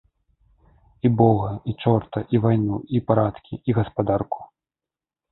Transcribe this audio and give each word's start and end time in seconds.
І 1.09 1.09
бога, 1.19 1.49
і 1.73 1.75
чорта, 1.83 2.23
і 2.35 2.39
вайну, 2.45 2.79
і 2.99 3.01
парадкі, 3.11 3.61
і 3.73 3.77
гаспадарку. 3.79 4.41